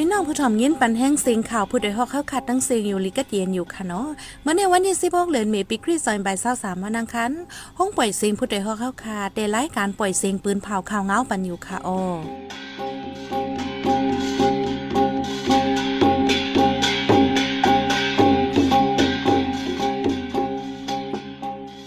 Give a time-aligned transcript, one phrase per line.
[0.00, 4.08] พี่น้องผู้ถ่อมยินปันแห้งเสียงข่าวผู้โดยฮอกเข้าขัดตั้งเสียงอยู่ลิกัดเย็นอยู่ค่ะเนาะ
[4.42, 7.30] เมื่อในวันที่16เดือนเมษายนปีคริสต์ศักราช23วันอังคาร
[7.78, 12.00] ห้องปล่อยเสียงผู้โดยฮอกเข้าขาดได้รายการปล่อยเสียงปืนเผาข่าวเงาปันอยู่ค่ะอ้อ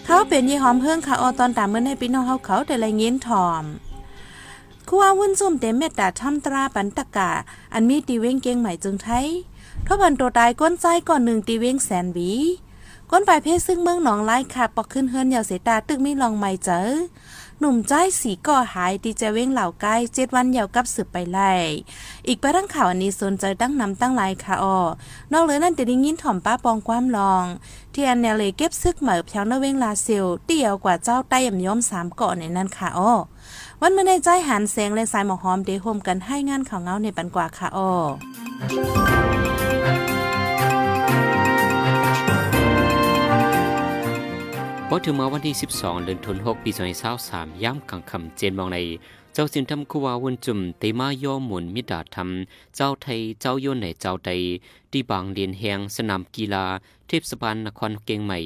[0.05, 3.65] เขาเป็นยี่หอมเพิ่งค่ะออตอนตามเมื่อในพี่น้องเขาเขาแต่ละเงินถ่อม
[4.93, 7.31] คัววุ่นซุ่มเต็มเม็ดดาทำตราปันตะกะ
[7.73, 9.27] อันมีตีเว้งเกียงใหม่จึงไทย
[9.87, 12.31] ทบันตัวตายก้นใจก่อนหนึ่งตีเว้งแสนวี
[13.09, 16.81] ก้นปลายเพศซึ่งเมืองหนองไล่ขาดปอกขึ้นเฮือนเหยาเสตาตึกมีลองใหม่เจอ
[17.59, 21.51] หนุ่มใจสีก่อหายตีเจเว้งเหล่าใกล้เจ็ดวันเหยากับสืบไปไล่
[22.28, 24.79] อีกไปทั้งข่าวอันนี้สนใจตั้งนำตั้งลายค่ะออ
[25.31, 27.45] นอกเหลือนั่นจะได้ยินถ่อมป้าปองความลอง
[27.93, 33.14] ที่อันแนวเลยเก็บซึกเหมือเพียวนเว้งลาเซลเตี่ยวกว่าเจ้าใต้ย่ำย้อมสามเกาะในนั้นค่ะอ้อ
[33.84, 37.92] วันเมื่อในใจหันแสงและสายหมอกหอมเดโฮมกันให้งานข่าวเงาในปันกว่าค่ะอ้อ
[44.88, 46.72] พอถึงมาวันที่ 12 เดือนธันวาคมปี
[47.18, 48.78] 2023ย่ำกลางค่ำเจนมองใน
[49.34, 52.30] เจ้าสินทำคุวาวนจุ่มเตมาย่อหมุนมิดาธรรม
[52.76, 54.32] เจ้าไทย เจ้าโยนในเจ้าใด
[54.92, 56.66] ที่บางเลียนแหงสนามกีฬา
[57.08, 58.40] เทพสบานนครเกียงใหม่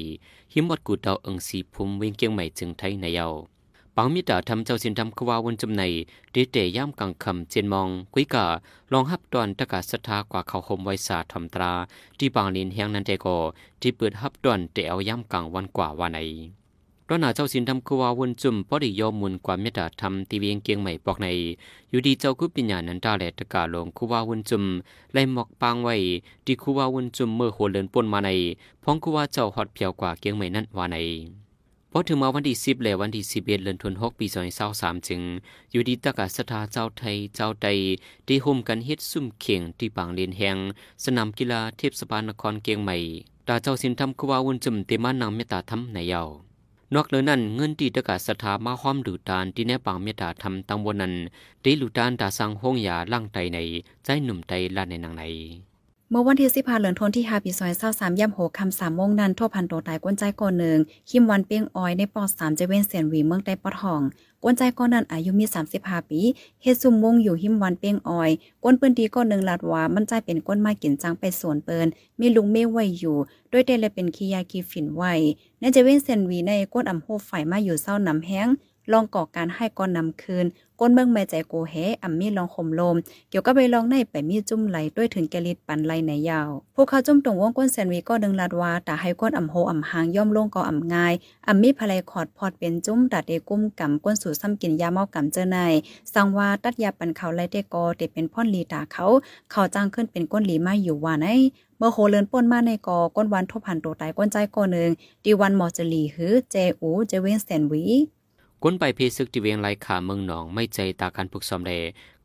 [0.52, 3.28] หิมวัดกูดาวเอิงสีภูมิเวียงเกียงใหม่จึงไทยในเยา
[3.98, 5.82] ปังมิดาทำเจ้าสินทำควาวนจุมใน
[6.32, 8.46] เดเตย่ำกลางคำเจนมองกุยกา
[8.92, 11.72] ลองฮับตอนตะกาศรัทธากว่าเขาคมไวสาทำตรา
[12.18, 13.26] ที่บางลียนแหงนันเจโก
[13.80, 16.18] ที่เปิดฮับตอนเตเอาย่ำกลางวันกว่าวันใน
[17.08, 21.26] รนาเจ้าสินทำควาวนจุมปอดิยอมมุนกว่ามตตาทำตีเวียงเกียงใหม่ปอกใน
[21.90, 24.64] อยู่ดีเจ้ากุปิญญานันตาแหลตะกาลงควาวนจุม
[25.12, 25.96] ไล่หมอกปางไว้
[26.44, 28.30] ที่ควาวนจุมเมื่อโหเลินปนมาใน
[28.82, 30.98] พ้องควาเจ้าฮอดเพียวกว่าเกียงใหม่นั้นว่าใน
[31.92, 35.20] พอถึงมาวันที่สิบและวันที่สิบเอ็ดเดือนธันวาคมปีสองพันสามจึง
[35.72, 37.68] อยู่ดีตะกาสถาเจ้าไทยเจ้าใด
[38.26, 40.56] ได้ห่มกันเฮ็ดซุ่มเข่งที่ปางเลนแหง
[41.04, 42.96] สนามกีฬาเทพสบานนครเกียงใหม่
[43.48, 46.28] ตาเจ้าสินทำคือว่าวนจุ่มเตมานางเมตตาทำในเยาว
[46.94, 51.14] นอกเหนือนั้นเงินที่ตะกาสถามาห้อมดูดานที่แนปางเมตตาทำตังบนนั้น
[51.62, 53.58] ได้ลูดานตาสังห้องยาล่างไตใน
[54.04, 55.24] ใจหนุ่มไตลานในนางใน
[56.10, 60.78] เมื่อวันที่สิบห้าเหลือนทนที่ฮาปีซอยเศร้าสามย่ำโหคำสามโมงนั้นทั่วพันโตตายก้นใจก่อนหนึ่ง
[61.10, 64.00] คิมวันเปียงออยในปอสามเจเว้นเสียนวีเมืองใต้ปอทอง
[64.42, 66.20] ก้นใจก้อนนั้นอายุมีสามสิบห้าปี
[66.62, 68.30] เฮดซุ่มวงอยู่หิมวันเปียงออย
[68.64, 71.86] ก้นปืนดีก้อนหนึ่งลาดว่ามันใจเป็นก้นไม้กินจังไปสวนเปิน
[72.20, 73.16] มีลุงเมฆไว้อยู่
[73.52, 75.12] ด้วยเดลเป็นขี้ยาขี้ฝิ่นไว้
[75.60, 78.48] ในเจเว้นเสียนวีในก้นอ่ำโหไฟมาอยู่เศร้าน้ำแห้ง
[78.92, 80.46] ลองก่อการให้ก้อนนำคืน
[80.80, 82.96] ก้นเมืองแม่ใจโกแหอ่ำมีลองข่มลม
[83.30, 91.14] เกี่ยวกับไปลองในไปมีจุ่มไหลด้วยถึงแกลิดปันไหลในยาว พวกเขาจุ่มตรงวงก้นแซนวีก็ดึงลาดว่าแต่ให้ก้นอ่ำโหอ่ำหางย่อมลงก็อ่ำง่าย
[91.46, 95.58] อ่ำมีภลัยขอดพอดเป็นจุ่มตัดเดกุ้มกำก้นสู่ซ้ำกินยาเมากำเจอใน
[96.12, 99.06] สังว่าตัดยาปันเขาไลเตกอเตเป็นพ่อนลีตาเขา
[99.50, 101.26] เขาจ้างขึ้นเป็นก้นหลีมาอยู่ว่าใน
[101.78, 104.90] เมื่อโหเลินป่นมาในกอก้นวันทบหันตัวตายก้นใจก้อหนึ่ง
[105.24, 107.84] ดีวันหมอจะหลีหือเจอูเจเวนแซนวี
[108.62, 111.72] ก้นไปเพซึกที่เวียงไรขาเมืองหนอง ไม่ใจตาการฝึกซ้อมแด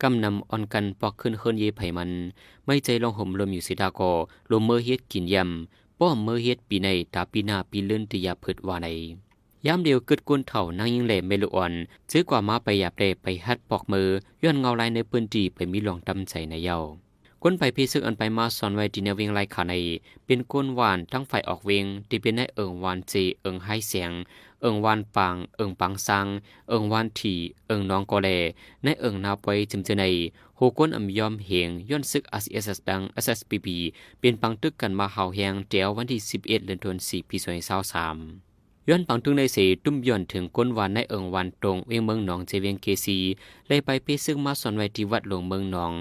[0.02, 2.12] กำนำอ่อนกันปอกขึ้นเฮิรนเยไผมัน
[2.66, 4.12] ไม่ใจลองห่มลมอยู่สิดากอ
[4.52, 8.88] ลมเมื่อเฮ็ดกินยำป้อมเมื่อเฮ็ดปีในตาปีหน้าปีเลื่อนติยาเพิดว่าใน
[9.66, 11.74] ยามเดียวเกิดก้นเถ่านางยิงแหล่ไม่ลุอ่อน
[12.12, 14.08] ซื้อกว่ามาไปหยาบเดไปฮัดปอกมือ
[14.44, 16.80] ย้อนเงาลายในปืนจีไปมีหลองตำใจในเย้า
[17.44, 19.74] ก้นไปเพซึกอันไปมาสอนไว้ที่แนวเวียงไรขาใน
[20.26, 24.12] เป็นก้นหวานทั้งฝ่ายออกเวงที่เป็นในเอิงวานเจเอิงให้เสียง
[24.62, 26.26] เอิงวานปางเอิงปังซัง
[26.70, 27.36] เอิงวานถี
[27.68, 28.30] เอิงน้องกอแล
[28.84, 30.04] ในเอิงนาปวยจึมเจใน
[30.56, 33.68] โหก้นอำยอมเหงย้อนซึก RCSS ดัง SSPP
[34.20, 37.38] เป็นปังตึกกันมาเฮาแหงเตียววันที่ 11เดือนธันวาคมปี
[38.14, 43.18] 2023ย้อนปังตึงในเสตุ้มย้อนถึงก้นวานในเอิงวานตรงเวียงเมืองหนองเจเวียงเกซี
[43.68, 45.94] เลยไปเพซึ่งมาสอนไว้ที่วัดหลวงเมืองหนอง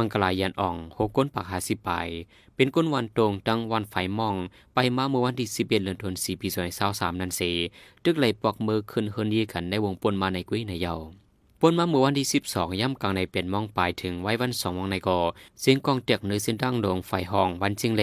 [0.00, 1.90] มังกลายันอ่องหก้นปากหาสิไป
[2.56, 4.34] เป็นก้นวันตรงตั้งวันไฟมอง
[4.74, 6.48] ไปมาเมื่อวันที่11เอ็ดือนธันวาคมปี
[6.84, 7.40] 2023นั้นเส
[8.04, 10.94] ตึกไหลปอกมือขึ้นเฮิรนยีกันในวงปนมาในกุ้ยในเยา
[11.60, 15.18] ปนมาเมื่อวันที่ 12 ย่ำกลางในเป็นมองปลายถึงไว้วันสองมองในก่อ
[15.60, 18.02] เสียงกองเตียกเนื้อเส้นตั้งดงไฟห้องวันจิงเล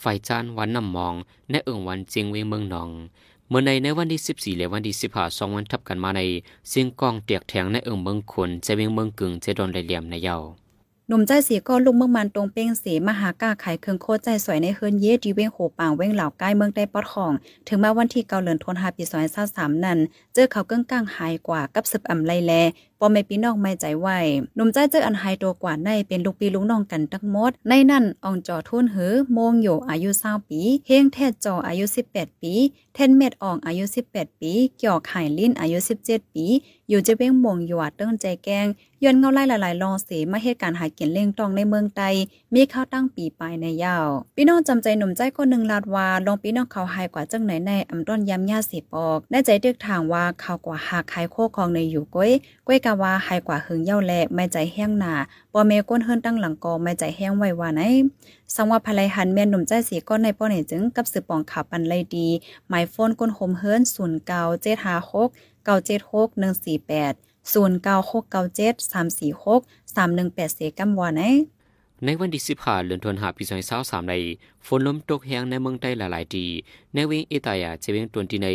[0.00, 1.14] ไฟจานวันน้ำมอง
[1.50, 2.90] ในเอิงวันจิงเวงเมืองหนอง
[3.48, 6.20] เมื่อในในวันที่ 14และวันที่15สองวันทับกันมาใน
[6.68, 10.36] เสียงกองเตียกแทงในเอิงเมืองขนจะเวงเมืองกึ่งจะโดนเหลี่ยมในเยา
[11.12, 17.32] หนุ่มใจสีก็ลุกเมืองมันตรงเป้งสีมหากาไขเครื่องโคตรใจสวยในเฮิรนเยดีเว้งโหปางเว้งเหล่าใกล้เมืองได้ปอดของ
[17.68, 19.98] ถึงมาวันที่เกาเหลินทนหาปีซอยเศร้าสามนั้น
[20.34, 22.52] เจอเขาเกิ้งก้างหายกว่ากับสึบอ่ำไลแล
[23.04, 24.08] ปอไม่ปีน้อกไม่ใจไหว
[24.56, 31.84] หนุ่มใจเจออันหายตัวกว่าในเป็นลูกปีลูกน้องกันทั้งหมด ในนั่นอองจอทุ่นหือโมงโยอายุ20ปีเฮงแทดจออายุ
[32.14, 32.54] 18 ปี
[32.94, 36.46] เทนเม็ดอองอายุ 18 ปี เกี่ยวไข่ลิ้นอายุ 17 ปี
[36.88, 38.66] อยู่จะเว้งมงอยู่ว่าเติ้งใจแกง
[39.04, 42.02] ย้อนเงาไล่หลายๆลองเสมาเหตุการณ์หากินเล่งตองในเมืองไต
[42.54, 52.30] มีข้าวตั้งปีปลายในยาว พี่น้องจำใจหนุ่มใจคนหนึ่งลาดว่าลองพี่น้องเขาหายกว่าจังไหนในอำต้นยำยาสีปอกได้ใจเดือกทางว่าเขากว่าหากหายโคของในอยู่ก้อย
[52.66, 55.14] ก้อยกะว่าหายกว่าหึงเย่าแลไม่ใจแห้งหนา
[55.52, 57.82] บ่เมก้นเฮิรนตั้งหลังกอไม่ใจแห้งไว้ว่าไหน
[58.54, 62.28] สังว่าภรรยหันเมียนหนุ่มใจสีก้อนในป้อนเหจึงกับสืบปองข่าวปันเลยดี
[62.68, 65.28] หมายโฟนก้นโฮมเฮิรนศูนย์เก้าเจ็ดห้าหก
[65.64, 67.12] เก้าเจ็ดหกหนึ่งสี่แปด
[67.52, 69.60] ศูนย์เก้าหกเก้าเจ็ดสามสี่หก
[69.94, 71.22] สามหนึ่งแปดเสกัมวาไหน
[72.06, 74.14] ในวันที่สิบห้าเดือนธันวาคมปีสองพันสามใน
[74.66, 76.46] ฝนล้มตกแห้งในเมืองใต้หลายๆที
[76.94, 78.48] ในเวงเอตายาเจเวงตวนที่ใน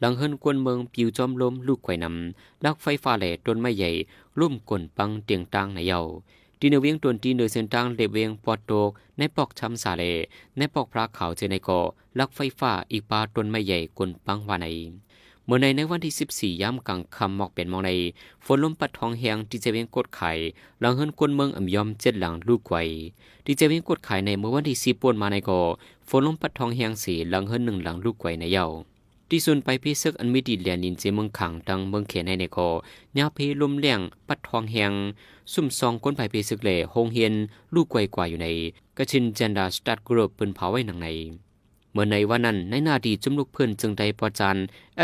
[0.00, 3.90] หลังเฮินกวนเมืองปิวจอมลมลูกไข่นำลักไฟฟ้าแหล่ต้นไม้ใหญ่
[4.38, 6.00] ร่วมกลนปังเตียงตังในเยา
[6.58, 10.04] ที่ในเวียงตวนที่เนเซนตังเลเวียงปอดโตกในปอกช้ำสาเล
[10.56, 11.80] ในปอกพระขาวเจในก่อ
[12.18, 14.66] ลักไฟฟ้าอีกปาต้นไม้ใหญ่กลนปังวาใน
[15.44, 17.90] เมื่อในในวันที่ 14ย้ำกลางคำหมอกเป็นมองใน
[18.44, 20.32] ฝนลมปัดทองแหงที่จะเวียงกดไข่
[20.80, 22.76] หลังเฮินกวนเมืองอ่ำยอมเจ็ดหลังลูกไกว
[23.44, 25.60] ที่จะเวียงกดไข่ในเมื่อวันที่สีปวนมาในก่อ
[26.08, 28.66] ฝนลมปัดทองแหงสีหลังเฮินหนึ่งหลังลูกไกวในเยา
[29.32, 32.68] ที่ส่วนไปพิซึกอันมีดีเลียนินเจเมืองขังดังเมืองเขนในในก่อ
[33.18, 34.92] ยาเพลมแรงปัดทองแหง
[35.52, 37.34] ซุ่มซองก้นไผ่เพซึกเล่หงเฮียน
[37.74, 38.48] ลูกไกวกว่าอยู่ใน
[38.96, 41.08] กระชินเจนดาสตัดกรุ๊ปปืนเผาไว้หนังใน
[41.92, 44.56] เมื่อในวันนั้นในนาดีจุ่มลูกเพื่อนจึงได้ปอจัน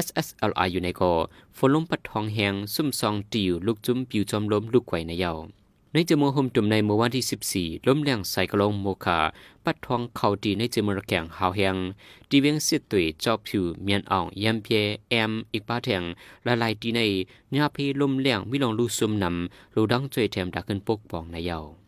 [0.04, 1.12] SSLI อยู่ในกอ
[1.56, 5.32] ฝนลมปัดทองแหงซุ่มซองติวลูกจุ้มปิวจอมล้มลูกไข่ในเยา
[5.92, 7.24] ในจมูกหมจุ่มในเมื่อวันที่
[7.54, 9.18] 14 ล้มแรงใส่กระลงโมคา
[9.64, 11.76] ปัดทองเข่าดีในจมูกแข่งหาวแหง
[12.30, 16.02] ดีเวียงเสียตุยจอบผิวเมียนอ่องยำเพียแอมอีกป้าแทง
[16.46, 17.00] ละลายดีใน
[17.56, 21.85] ญาพีล้มแรงมิลองลูซุ่มนำลูดังจ่วยแถมดักขึ้นปกป้องในเยา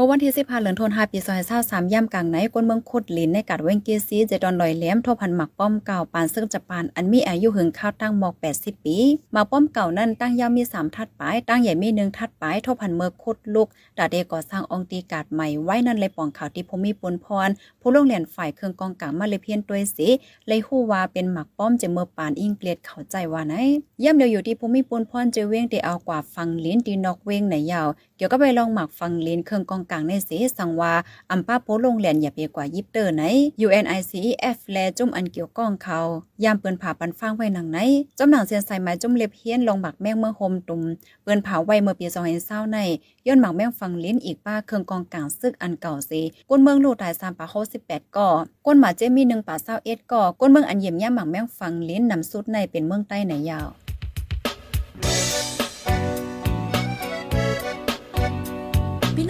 [0.00, 8.98] มื่อวันที่สิบห้าเหลือนทนหาปีซอยเศร้าสามย่ำกลางไหนกวนเมืองคุดลินในกัดเวงเกียซีเจดอนลอยแหลมทพันหมักป้อมเก่าปานซึ่งจะปานอันมีอายุหึงข้าวตั้งหมอกแปดสิบปี
[9.32, 13.68] หมักป้อมเก่านั่นตั้งยาวมีสามทัดปลายตั้งใหญ่มีหนึ่งทัดปลายทพันเมื่อคุดลูก
[13.98, 17.48] ดาเดก่อสร้างองตีกาดใหม่ไว้นั่นเลยป่องข่าวที่พมีปนพร
[17.80, 20.08] ผู้ลงเรียนฝ่ายเครื่องกองกลางมาเลยเพียนตัวสี
[20.48, 23.54] เลยฮู้ว่าเป็นหมักป้อมเจเมื่อปานอิงเกลียดเข้าใจว่าไหน
[24.02, 30.92] ย่ำเดียวอยู่ที่พมีปนพรเจเวงเดเอากว่าฟังลิ้นดีนอกเวงไหนยาว เกี่ยวก็ไปลองหมักฟังลิ้นเครื่องกองกลางในสีสังวา
[31.30, 33.22] อัมป้าโปลงเหรียญอย่าเปียกว่ายิบเตอร์ไหน
[33.66, 36.00] UNICEF แลจุ่มอันเกี่ยวก้องเขา
[36.44, 37.78] ยามเปินผ่าปันฟางไว้หนังไหน
[38.18, 40.82] จำหนังเสียนใส่ไม้จุ่มเล็บเฮียนลองหมักแมงเมื่อโฮมตุ่ม
[41.22, 42.06] เปินผ่าไว้เมื่อปี
[42.40, 42.78] 2020ใน
[43.26, 47.46] ย้อนหมักแมงฟังลิ้นอีกป้าเครื่องกองกลางซึกอันเก่าสิก้นเมืองลูตาย3ป่า
[47.80, 48.28] 68ก่อ
[48.66, 53.68] ก้นหมาเจมี1ป่า21ก่อก้นเมืองอันเยี่ยมย่าหมักแมงฟังลิ้นนำสุดในเป็นเมืองใต้ไหนยาว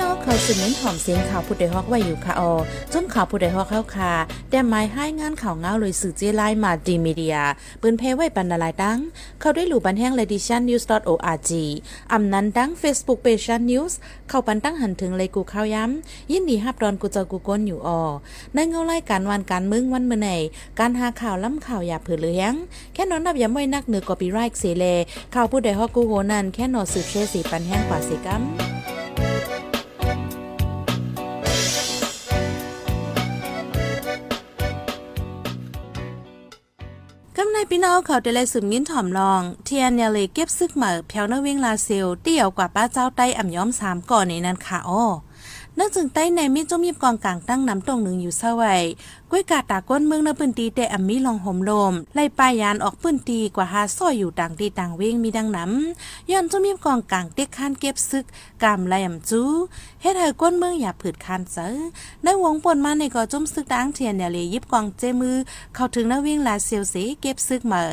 [0.01, 2.53] น้องเขาสืบเน้นหอมเสียงข่าวผู้ใดฮอกไว้อยู่ค่ะออ
[2.93, 4.13] จนข่าวผู้ใดฮอกเข้าค่ะ
[4.51, 7.37] แต่หมายให้งานข่าวเงาเลยสื่อเจไลมาดีมีเดีย
[7.83, 8.99] ปืนเพไว้ปันนาลายดัง
[9.41, 11.51] เขาได้หลู่บันแห้ง l e d i t i o n news org
[12.13, 13.93] อำนั้นดัง Facebook page news
[14.29, 18.03] เข้าปันตั้งหันถึงเลยกูข้าวย้ำ ยินดีฮับดอนกูเจอกูก้นอยู่ออ
[18.55, 20.31] ในเงาไล่การวันการมึงวันเมื่อไหน
[20.79, 22.53] การหาข่าวล้ำข่าวอย่าเผือเลี้ยง
[22.95, 24.85] แค่นอนนับย้ำไว้นักเหนือกอปีไรค์เสเล
[25.35, 28.45] ข่าวผู้ใดฮอกกูโหนันแค่นอสืบเชสีปันแห้งกว่าสิกัม
[37.73, 45.05] พี่น้องเขาได้เลยสืบยินถ่อมลอง เทียนเนเลยเก็บซึกเหมือแผวเนเวงลาเซลเตี่ยวกว่าป้าเจ้าใต้อ่ำย้อมสามก่อนในนั้นค่ะอ้อ
[45.79, 48.83] นั่งจึงใต้ในมีจมยิบกองกลางตั้งน้ำตรงหนึ่งอยู่เสวย
[49.31, 58.25] ก้วยกาตาก้นเมืองในพื้นตีแต่อัมมีลองห่มลมไล่ปายานออกพื้นตีกว่าหาซ้อยอยู่ต่างตีต่างเวงมีดังน้ำย้อนจุมยิบกองกลางเต็กข้านเก็บซึก
[58.63, 59.43] กามไล่อ่ำจู
[60.03, 61.69] เฮ็ดให้ก้นเมืองอย่าผืดคานเสอ
[62.23, 65.37] ในวงปนมาในก่อจมซึกดังเทียนเนี่ยเลยยิบกองเจมือ
[65.75, 67.85] เข้าถึงนาวิ่งลาเซียวเสเก็บซึกเหมอ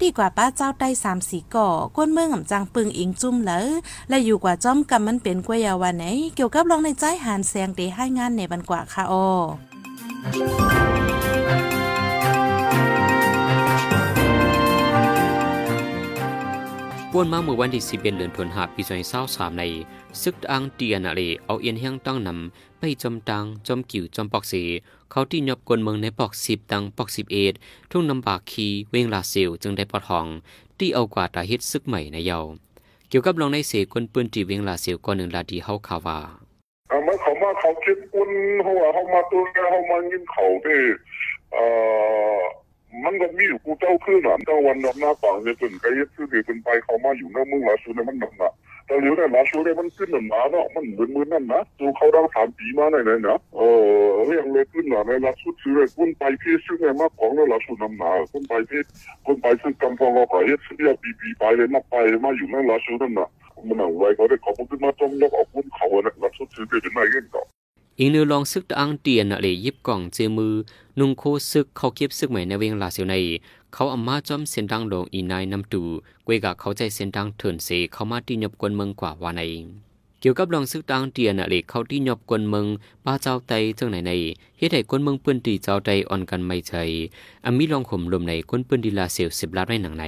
[0.00, 3.66] ดีกว่าป้าเจ้าได้สามสีก่อก้นเมืองอ่ำจังปึงอิงจุ่มเลย
[4.08, 9.14] และอยู่กว่าจอมกำมันเป็นกว่ายาวันไหนเกี่ยวกับลองในใจหานแสงเตให้งานในบันกว่าค่ะอ
[10.24, 10.30] ป่
[17.20, 18.82] วนมาเมื่อวันที่ 11เดือนธันวาคมปี
[19.20, 19.64] 2023ใน
[20.22, 24.54] ซึกอังเตียนาเลเอาเอียนแห้งตั้งนำไปจมตังจมกิ่วจมปอกเส
[25.10, 27.08] เขาที่ยบกวนเมืองในปอก10ตังปอก
[27.50, 30.26] 11ทุ่งนำบากคีเวงลาเซลจึงได้ปอทอง
[30.78, 32.38] ที่เอากว่าตาเฮ็ดซึกใหม่ในเยา
[33.08, 36.18] เกี่ยวกับลองในเสกวนปืนที่เวงลาเซลก่อนหนึ่งลาดีเฮาข่าวา่า
[37.06, 38.30] มันเขามาเขาคิด อุ่น
[38.62, 40.78] เขาว่าเขามาตัวเขามายินเขาเด้
[41.52, 41.64] เอ่
[42.38, 42.40] อ
[43.04, 48.52] มันก็มีอยู่กูเจ้าคือหนานเจ้าวันนำหน้าป่าเนี่ยเป็นไกยึดคือเป็นไปเขามาอยู่หน้ามืองลาซูเนี่ยมันหนักหนัก
[48.86, 53.60] แต่เหลียวเนี่ลาชูเนี่ยมันขึ้นมาเนาะมันเหมือนมือนั่นนะจูเขาดังสามปีมาในนั้นนะเอ
[54.08, 58.80] อเรื่องเลยขึ้นมาในลาชูซื้อคุณไปที่ซึ่งเนี่ยมากของแล้วลาชูนำหนาคุณไปที่
[59.26, 61.94] คุณไปซึ่งกำพองเราไปเฮ็ดเสียปีปีไปเลยมาไป
[62.24, 63.28] มาอยู่ในลาชูนั่นนะ
[63.68, 67.46] มันเอาไว้เขาได้ขอบคุณมาจมยกเอาคุณเขาเนี่ยลาชูซื้อเป็นไม่เงี้ย
[67.98, 70.54] อิงนือลองซึกอังเตียนน่ะเลยยิบกล่องเจอมือ
[70.98, 73.14] นุงโคซึกเขาเก็บซึกใหม่ในเวงลาเสียวใน
[73.72, 75.82] เขาอามาจอมเส้นดังดงอีนายนำตู
[76.26, 79.42] กวยกะเขาใจเส้นดังเถินเสเขามาที่ยบกวนเมืองกว่าว่าใน
[80.20, 82.66] เกี่ยวกับลองซึกดังเตียนน่ะเลยเขาที่ยบกวนเมือง
[83.04, 84.12] ป้าเจ้าไตเจ้าไหนใน
[84.58, 86.72] เฮ็ดให้กวนเมืองปื้นตีเจ้าไตอ่อนกันไม่ใจ
[87.44, 90.04] อามีลองข่มลมในกวนปื้นดีลาเสียวสิบลาดในหนังใน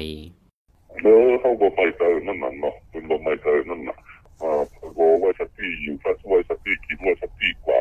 [1.02, 3.96] เออเขาบอกไปเจอนั่นน่ะเนาะอกไม่เจอนั่นน่ะ
[4.42, 4.60] อ่า
[4.95, 7.78] บอก ว่าสติอยู่ถ้าช่วยสติคิดว่าสติกว่า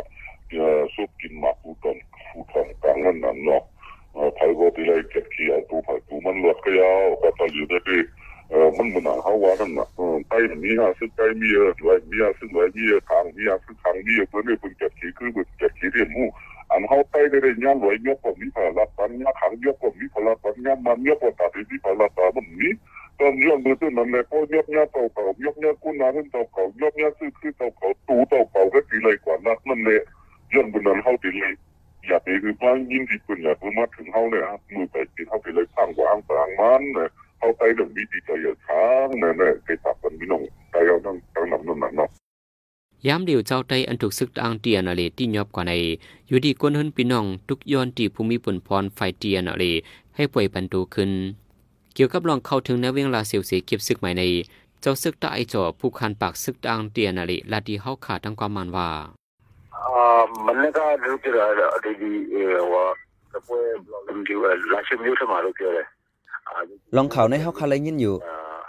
[0.49, 1.97] เอ่อสุกกินหมากผู้ตอน
[2.29, 3.61] ผู้ทองกลางนั่นน่ะเนาะ
[4.13, 7.97] เอ่อไผบอกที่ไรเก็บขี้เอาตัวไผตัวมันหลดก็ยาวก็ตอนอยู่ได้ดี
[8.49, 16.27] เอ่อมันมันหนาเขาว่านั่นน่ะเออไต้มีหาซึ่งไต้มีเออไรมีหาซึ่งไรมีเออทางมีหาซึ่งทางมีเออเพิ่นเนี่ยเพิ่นเก็บขี้คือเพิ่นเก็บขี้เรียนหมู่
[16.71, 22.69] อันเขาไต้ได้ได้ย่างรวยยกก็มีพลัดปันย่าขังยกก็มีพลัดปันย่ามันยกก็ตัดที่พลัดตามันมี
[23.19, 29.99] ตอนยกมือตัวนั้นเลยพอยกเนี้ยเต่าเต่ายกเนี้ยกู้นาขึ้นเต่าเก่ายกเนี้ยซื้อคือเต่าเก่าตูเต่าเก่าก็ตีเลยกว่านักนั่นเลย
[30.53, 31.53] ย้อนบนนั้นเขาตีเลย
[32.07, 34.43] อยากไปคือบ้านยิ่งที่คุณอยากมาถึงเขาเนี่ย
[34.73, 37.07] มือไปตีเขาตีเลยข้างกว่าต่างมันเนี่ย
[37.37, 40.41] เขาไปเรื่องวิธีใจเยอะช้างเนี่ยเนี่ยไปตับกันพี่น้อง
[40.71, 42.09] ใจเอาตั้งตั้งนำนั่นน่ะเนาะ
[43.07, 45.73] ยามเดียวเจ้าไตอันถูกซึกอังเตียนอะไรที่ยอบกว่าใน
[46.27, 49.63] อยู่ดีก้นเฮินพี่น้อง ทุกย้อนที่ภูมิผลพรไฟเตียนอะไร
[50.15, 51.11] ให้ป่วยปันโตขึ้น
[51.95, 54.23] เกี่ยวกับลองเข้าถึงในเวงลาเสียวเสียเก็บซึกใหม่ใน
[54.81, 58.89] เจ้าซึกตาไอจอผู้คันปากซึกอังเตียนอะไรลาดีเฮาขาดทั้งความมันว่า
[59.97, 61.67] Ah, manega lu kira ada
[62.01, 62.83] di eh wa
[63.31, 64.33] kapoe blogum di
[64.73, 65.83] la shim yu sama lu kira.
[66.49, 66.61] Ah,
[66.95, 68.15] ลองเขาในเฮาคาเลยยินอยู่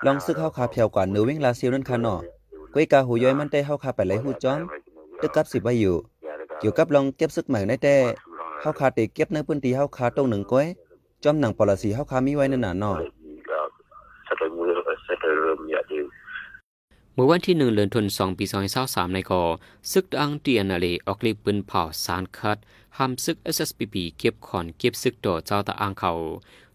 [0.06, 2.21] ลองซึกเฮาคาเพียวกว่าเนื้อเวงลาซิลนั่นค่ะเนาะ
[2.75, 4.59] ก้อยกาหูย้อยมันได้เฮาคาไปไหลหูจ้อม
[5.21, 5.97] ตึกกับสิบไว้อยู่
[6.59, 7.95] เกี่ยวกับลองเก็บซึกใหม่ในแต่
[8.61, 10.66] เฮาคาเตเก็บในพื้นที่เฮาคาตรงหนึ่งก้อย
[11.25, 12.97] จอมหนังปลสีเฮาคามีไว้นั่นน่ะเนาะ
[17.18, 19.42] เมื่อวันที่หนึ่งเดือนธันวาคมปีสองพันสามในกอ
[19.92, 22.58] ซึกอังเตียนาเลออกลีปืนเผาสารคัด
[22.96, 26.12] ห้ามซึก SSPP เก็บขอนเก็บซึกต่อเจ้าตาอังเขา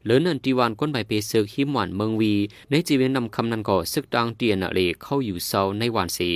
[0.04, 2.34] เหลือนันตีวันก้นใบเปซึกหิมหวานเมืองวี
[2.70, 6.30] ในจีเวนนำคำนันก่อซึกอังเตียนาเลเข้าอยู่เศร้าในวันสี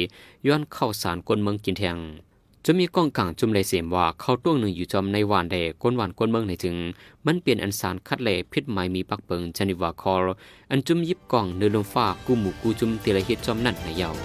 [0.47, 1.97] ย้อนเข้าสารก้นเมืองกินแทง
[2.67, 6.75] จะมีกองกลางจุมเลยเสียมว่าเข้าตัวหนึ่งอยู่จอมในวันแดก้นวันก้นเมืองในถึง
[7.25, 10.27] มันเปลี่ยนอันสารคัดแหล่พิษไม้มีปักเปิงจนิวาคอล
[10.71, 14.15] อันจุมยิบกล่องเนื้อลงฟ้ากู้หมูกู้จุมเตละเฮ็ดจอมนั่นในเยาว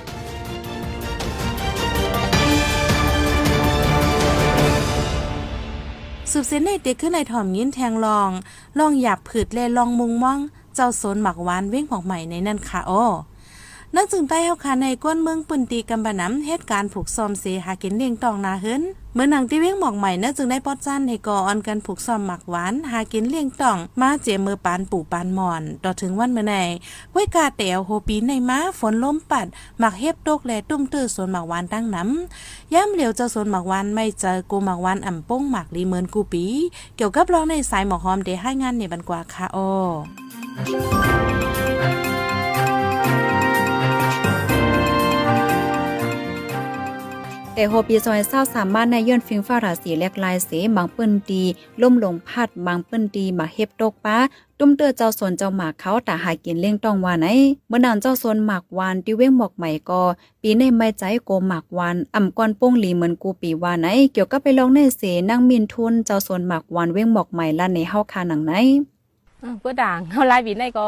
[6.30, 8.30] สืบเส้นในเด็กขึ้นในถ่อมยินแทงลอง
[8.78, 10.38] ลองหยาบผืดเลลองมุงม่อง
[10.74, 13.02] เจ้าสนหมักหวานเว้งของใหม่ในนั่นค่ะโอ้
[13.94, 18.82] นั่นจึงใต้เฮาคาในก้นเมืองปืนตีกำบะน้ำเหตุการณ์ผูกซอมเสหากินเลี้ยงตองนาเฮิน
[19.14, 26.54] เมื่อหนังที่เว้งหมอกใหม่นั่นจึงได้ปอดจันให้ก่อออนกันผูกซอมหมักหวาน หากินเลี้ยงตอง มาเจมือปานปู่ปานหมอนต่อถึงวันเมื่อไหน
[27.12, 29.46] ไว้กาแตวโฮปีในม้าฝนล้มปัด
[29.78, 36.44] หมักเฮ็บตกและตุ้มตื้อสวนหมักหวานตั้งน้ำย่ำเหลียวเจ้าสวนหมักหวานไม่เจอกูหมักหวานอ่ำป้งหมักลีเมินกูปี
[36.96, 39.58] เกี่ยวกับร้องในสายหมอกหอมเดให้งานในบันกว่าค่ะโอ
[47.54, 51.42] แต่โฮปีซอยเศร้าสามารถในย้อนฟิงฟ้าราศีแลกลายเสบางปิ้นดี
[51.82, 54.16] ล่มลงพัดบางปิ้นดีมาเฮ็บตกป้า
[54.58, 57.26] ตุ้มเตอเจ้าสนเจ้าหมากเขาแต่หากินเลี้ยงต้องว่าไหน
[57.68, 60.02] เมื่อนานเจ้าสนหมากวานที่เว้งหมอกใหม่ก็
[60.42, 68.52] ปีในไม่ใจโกหมากวานอ่ำก้อนโป้งหลีเหมือนกูปีว่าไหน เกี่ยวกับไปลองในเสนั่งมินทุนเจ้าสนหมากวานเว้งหมอกใหม่ลันในเฮาคาหนังไหน
[69.40, 70.86] เออเพื่อด่างเขาไล่บีในก็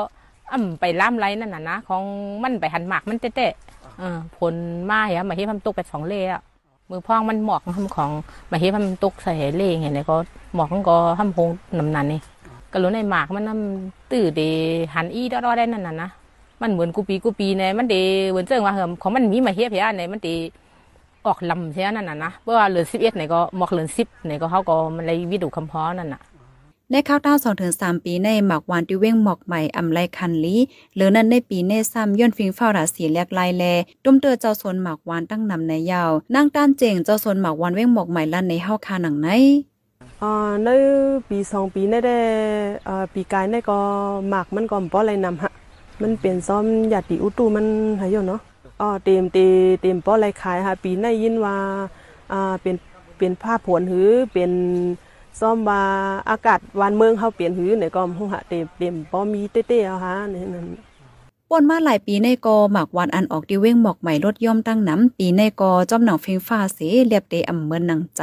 [0.52, 2.02] อ่ำไปล่ามไล่นั่นน่ะนะของ
[2.42, 3.52] มันไปหันหมากมันเตะ
[3.98, 4.54] เออผล
[4.90, 6.42] มาเหียมาเฮ็ดพันตกไปสองเล่อะ
[6.90, 8.10] มือพองมันหมอกทำของ
[8.50, 10.16] มาเฮ็ดพันตกใส่เล่เห็นไหมก็
[10.54, 11.48] หมอกมันก็ทำพง
[11.78, 12.20] นำนันนี่
[12.72, 14.42] ก็รู้ในหมากมันน้ำตื้อเด
[14.94, 16.08] หันอีดอๆได้นั่นน่ะนะ
[16.62, 17.96] มันเหมือนกูปีกูปีเนี่ยมันเด
[18.30, 20.28] เหมือนเจิงว่าเหิมของมันมีมาเฮ็ดเพียเนี่ยมันเด
[21.26, 26.20] ออกลำเสียนั่นน่ะนะเพราะว่าเหลือสิบเอ็ดเนี่ยก็หมอกเหลือสิบเนี่ยก็เขาก็มันเลยวิดูคำพ้อนั่นน่ะ
[26.94, 30.56] ในข้าวต้าสองถึงสามปีในหมากวานที่เว้งหมอกใหม่อำไลคันลี
[30.96, 33.64] หรือนั้นในปีในซ้ำย้อนฟิงเฝ้าราศีแลกลายแล
[34.04, 39.28] ตุ้มเตอเจ้าสนหมากวานตั้งนำในยาวนั่งต้านเจงเจ้าสนหมากวานเว้งหมอกใหม่ลั่นในเฮาคาหนังไหน
[40.22, 40.32] อ่า
[40.64, 40.68] ใน
[41.28, 42.18] ปีสองปีในได้
[42.88, 43.78] อ่าปีกายในก็
[44.30, 45.50] หมากมันก็บ่อะไรนำฮะ
[46.02, 47.66] มันเปลี่ยนซ้อมญาติอุตุมัน
[48.00, 48.40] หายอยู่เนาะ
[48.80, 49.38] อ๋อเต็มเต
[49.80, 51.56] เต็มป้ออะไรขายฮะปีในยินว่า
[52.32, 52.74] อ่าเป็น
[53.18, 54.52] เป็นผ้าผวนหือเป็น
[55.40, 55.82] ซ้อมว่า
[56.30, 60.66] อากาศวันเมืองเฮาเปลี่ยนหือเนี่ยก็ฮู้ฮะเต็มเต็มป้อมีเต้ๆเอาฮะนี่นั่น
[61.50, 68.22] ป่นมาหลายปีในกอหมากวานอันออกดิเว้งหมอกใหม่รถย่อมตั้งน้ำปีในกอจอมหนังเฟงฟ้าเสเรียบเตอำเมินหนังใจ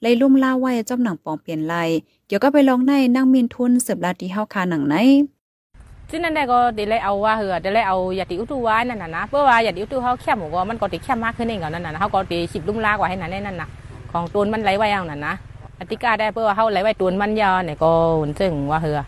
[0.00, 1.88] ไลลุ่มล่าไว้จอมหนังปองเปลี่ยนลาย
[2.26, 4.94] เกี่ยวก็ไปลองในนั่งมินทุนเสืบลาตีเฮาคาหนังไหน
[6.10, 13.68] ซึ่งนั่นได้ก็ได้เลยเอาว่าเหือได้เลยเอายาติอุตุว้นั่นน่ะนะเพื่อว่ายาติอุตุเขาเข้มก็มันก็ติเข้มมากขึ้นเองนั่นน่ะเขาก็ติสิบลุ่มลากว่าให้นั่นนั่นน่ะ
[14.12, 15.34] ของตูนมันไหลไว้เอานั่นนะ
[15.80, 17.90] อติกาได้เพื่อว่าเขาไหลไว้ตูนมันยาเนี่ยก็
[18.40, 19.00] ซึ่งว่าเหือ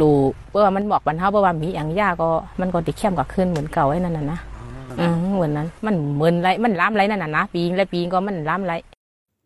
[0.00, 0.16] รู้
[0.50, 2.28] เพื่อว่ามันบอกบรรเทาเพื่อว่ามีอย่างยาก็
[2.60, 4.38] มันก็ติเข้มกว่าขึ้นเหมือนเก่าไอ้นั่นน่ะนะ
[4.98, 8.74] อืมเหมือนนั้น มันเหมือนไรมันล้ามไรนั่นน่ะนะปีและปีก็มันล้ามไร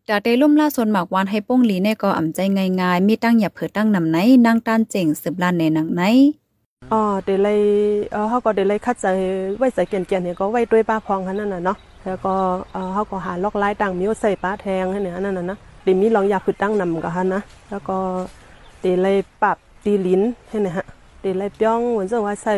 [0.09, 2.39] จากได้ล่มล่าสนหมากวานให้ป้งหลีในก็อ่ำใจ
[2.81, 6.01] ง่ายๆ มีตั้งหยับเผือตั้งนำไหนนั่งต้านเจ๋งสืบลานในหนังไหน
[6.91, 7.59] อ๋อเดี๋ยวเลย
[8.11, 9.05] เออเขาก็เดี๋ยวเลยคัดใจ
[9.57, 12.33] ไว้ใส่เกียนเกียนเนี่ยก็ไว้ด้วยป้าพองนั่นน่ะเนาะแล้วก็
[12.71, 17.97] เออเขาก็หาล็อกไล่ต่างมิวใส่ป้าแทงให้เนี่ยนั่นน่ะนะ เดี๋ยวมีลองยาผืดตั้งนำกับฮะนะแล้วก็
[18.81, 20.85] เดี๋ยวเลยปรับตีลิ้นให้เนี่ยฮะ
[21.21, 22.55] เดี๋ยวเลยป้องเหมือนจะว่าใส่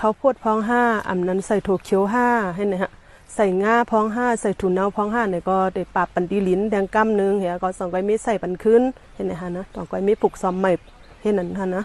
[0.00, 2.26] ข้าวโพดพองห้าอ่ำนั้นใส่ถั่วเขียวห้า
[2.56, 2.90] ให้เนี่ยฮะ
[3.34, 8.82] ใส่ง่าพองห้าใส่ถุนเน่าพองห้าเนี่ยก็เดี๋ยวปรับปันตีลิ้นแดงกั้มนึงเหียก็สองก้อยมีใส่ปันขึ้น
[9.14, 10.72] เห็นไหมฮะนะสองก้อยมีผูกซอมใหม่
[11.22, 11.82] เห็นนั้นฮะนะ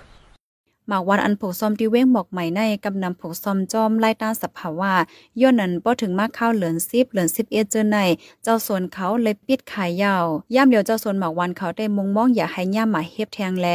[0.90, 4.94] หมากวันอันผูกซอมที่เว้งหมอกใหม่ในกำนำผูกซอมจอมไล่ต้านสภาวะ
[5.42, 7.98] ย้อนนั้นป้อถึงมากเข้าเหลือนซิบเหลือนซิบเอเจอใน
[8.44, 10.26] เจ้าส่วนเขาเลยปิดขายยาว
[10.56, 13.68] ย่ามเดียวเจ้าส่วนหมากวันเขาได้มุงมองอย่าให้ย่ามหมาเฮ็บแทงแล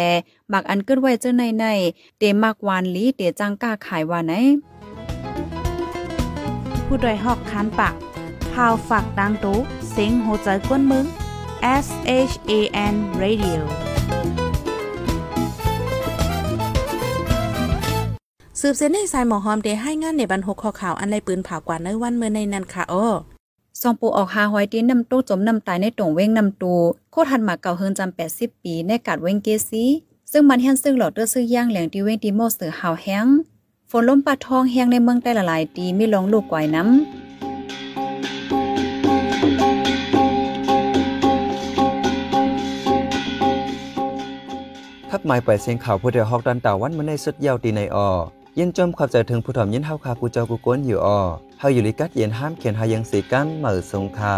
[0.50, 1.66] หมากอันเกึดไว้เจอในใน
[2.19, 4.33] เตมากวานลีเตจังกล้าขายว่าไหน
[6.87, 7.95] ผู้ดยหอกคันปาก
[8.52, 9.59] พาวฝากดังตู้
[9.90, 11.04] เซ็งโหใจกวนมึง
[11.85, 11.87] S
[12.31, 12.52] H A
[12.92, 13.91] N Radio
[18.64, 23.07] สืบเส้นในสายหมอหอมเดให้งานในบรรหกข้อข่าวอันไรปืนผ่ากว่าในวันเมื่อในนั้นค่ะอ้อ
[23.81, 26.75] ซองปูออกหาหอยตีนนำตู้จมนำตายในตรงเว้งนำตู
[27.12, 29.85] โคตรหันหมากเก่าเฮิงจำ80ปีในกัดเว้งเกซี
[30.33, 33.26] ซึ่งมันแฮนซึ่งหลอดเตอร์ซื้อย่างเหลียงตีเว้งตีโมเสือหาวแห้ง
[33.90, 36.90] ฝนล้มปาทองแห้งในเมืองแต่ละหลายตีมีลงลูกกวายน้ำ
[45.11, 48.11] ทับหมายไปเสียงข่าวผู้เดียวฮอกดันตาวันมันในสุดยาวตีในออ
[48.59, 51.21] ยินจมขอบใจถึงผู้ถ่อมยินเฮาคากูเจ้ากูก้นอยู่ออ
[51.59, 54.37] เฮาอยู่ลิกัดเย็นห้ามเขียนหายังสีกันเหมือสงคา